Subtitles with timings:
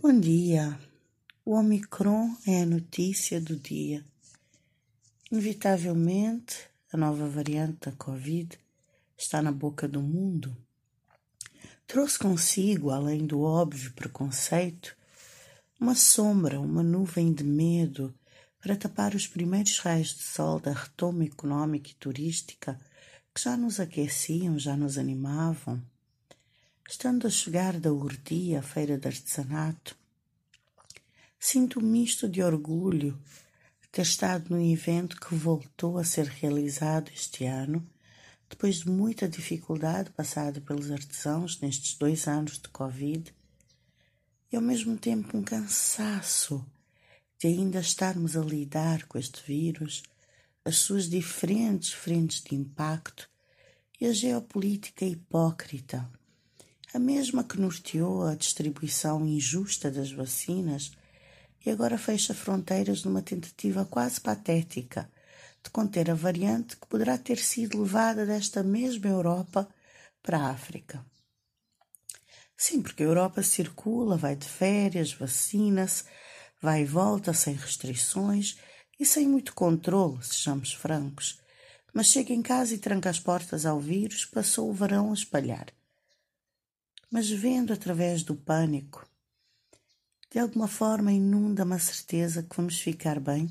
[0.00, 0.78] Bom dia.
[1.44, 4.04] O Omicron é a notícia do dia.
[5.28, 6.54] Inevitavelmente,
[6.92, 8.56] a nova variante da Covid
[9.16, 10.56] está na boca do mundo.
[11.84, 14.96] Trouxe consigo, além do óbvio preconceito,
[15.80, 18.14] uma sombra, uma nuvem de medo
[18.60, 22.78] para tapar os primeiros raios de sol da retoma económica e turística
[23.34, 25.82] que já nos aqueciam, já nos animavam.
[26.90, 29.94] Estando a chegar da Urdia, feira de artesanato,
[31.38, 33.12] sinto um misto de orgulho
[33.82, 37.86] de ter estado num evento que voltou a ser realizado este ano,
[38.48, 43.34] depois de muita dificuldade passada pelos artesãos nestes dois anos de Covid,
[44.50, 46.64] e ao mesmo tempo um cansaço
[47.38, 50.02] de ainda estarmos a lidar com este vírus,
[50.64, 53.28] as suas diferentes frentes de impacto
[54.00, 56.10] e a geopolítica hipócrita
[56.94, 60.92] a mesma que norteou a distribuição injusta das vacinas
[61.64, 65.10] e agora fecha fronteiras numa tentativa quase patética
[65.62, 69.68] de conter a variante que poderá ter sido levada desta mesma Europa
[70.22, 71.04] para a África.
[72.56, 76.04] Sim, porque a Europa circula, vai de férias, vacina-se,
[76.60, 78.58] vai e volta sem restrições
[78.98, 81.38] e sem muito controle, sejamos francos.
[81.92, 85.77] Mas chega em casa e tranca as portas ao vírus, passou o verão a espalhar
[87.10, 89.08] mas vendo através do pânico,
[90.30, 93.48] de alguma forma inunda-me a certeza que vamos ficar bem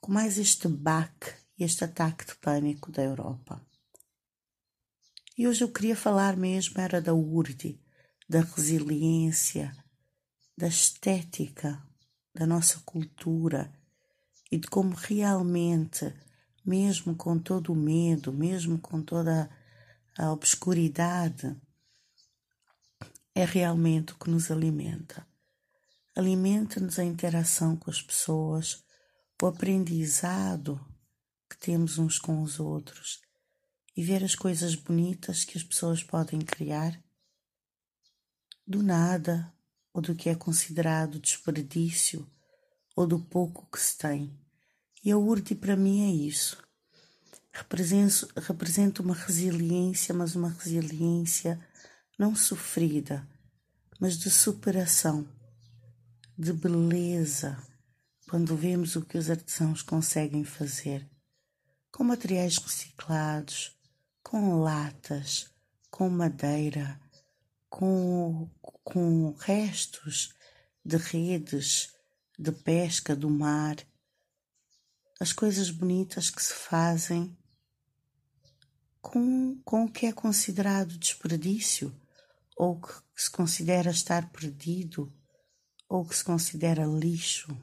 [0.00, 3.60] com mais este baque e este ataque de pânico da Europa.
[5.36, 7.80] E hoje eu queria falar mesmo era da URDI,
[8.28, 9.72] da resiliência,
[10.56, 11.82] da estética,
[12.34, 13.72] da nossa cultura
[14.50, 16.12] e de como realmente,
[16.64, 19.50] mesmo com todo o medo, mesmo com toda
[20.16, 21.56] a obscuridade,
[23.38, 25.24] é realmente o que nos alimenta.
[26.16, 28.82] Alimenta-nos a interação com as pessoas,
[29.40, 30.84] o aprendizado
[31.48, 33.20] que temos uns com os outros
[33.96, 37.00] e ver as coisas bonitas que as pessoas podem criar
[38.66, 39.54] do nada
[39.94, 42.28] ou do que é considerado desperdício
[42.96, 44.36] ou do pouco que se tem.
[45.04, 46.60] E a URTI para mim é isso.
[47.52, 51.67] Representa uma resiliência, mas uma resiliência
[52.18, 53.24] não sofrida,
[54.00, 55.28] mas de superação,
[56.36, 57.56] de beleza,
[58.28, 61.08] quando vemos o que os artesãos conseguem fazer,
[61.92, 63.78] com materiais reciclados,
[64.20, 65.48] com latas,
[65.90, 67.00] com madeira,
[67.70, 70.34] com, com restos
[70.84, 71.94] de redes
[72.36, 73.76] de pesca do mar,
[75.20, 77.36] as coisas bonitas que se fazem
[79.00, 81.94] com, com o que é considerado desperdício
[82.58, 85.12] ou que se considera estar perdido,
[85.88, 87.56] ou que se considera lixo.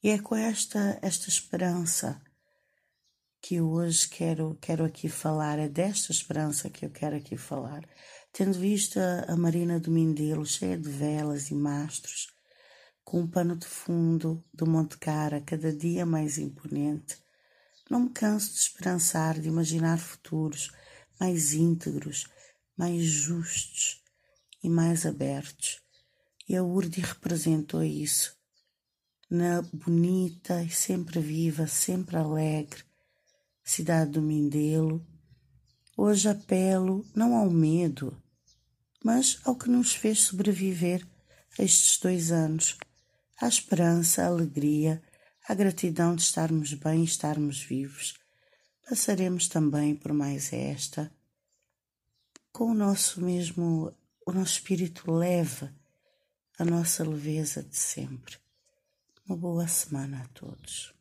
[0.00, 2.22] E é com esta, esta esperança
[3.42, 7.84] que hoje quero, quero aqui falar, é desta esperança que eu quero aqui falar.
[8.32, 12.28] Tendo visto a, a Marina do Mindelo cheia de velas e mastros,
[13.02, 17.18] com um pano de fundo do Monte Cara cada dia mais imponente,
[17.90, 20.70] não me canso de esperançar, de imaginar futuros
[21.18, 22.28] mais íntegros,
[22.78, 24.00] mais justos
[24.62, 25.80] e mais abertos.
[26.48, 28.34] E a Urdi representou isso.
[29.28, 32.88] Na bonita e sempre viva, sempre alegre
[33.68, 35.06] cidade do Mindelo,
[35.94, 38.16] hoje apelo não ao medo,
[39.04, 41.06] mas ao que nos fez sobreviver
[41.58, 42.78] estes dois anos,
[43.38, 45.02] à esperança, à alegria,
[45.46, 48.14] à gratidão de estarmos bem e estarmos vivos.
[48.88, 51.12] Passaremos também por mais esta
[52.58, 53.94] com o nosso mesmo,
[54.26, 55.70] o nosso espírito leve,
[56.58, 58.36] a nossa leveza de sempre.
[59.24, 60.92] Uma boa semana a todos.